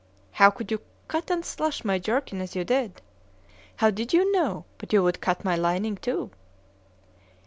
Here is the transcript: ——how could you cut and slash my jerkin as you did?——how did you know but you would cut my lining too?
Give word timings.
——how 0.31 0.49
could 0.49 0.71
you 0.71 0.81
cut 1.07 1.29
and 1.29 1.45
slash 1.45 1.85
my 1.85 1.99
jerkin 1.99 2.41
as 2.41 2.55
you 2.55 2.63
did?——how 2.65 3.91
did 3.91 4.13
you 4.13 4.31
know 4.31 4.65
but 4.79 4.91
you 4.91 5.03
would 5.03 5.21
cut 5.21 5.45
my 5.45 5.55
lining 5.55 5.95
too? 5.95 6.31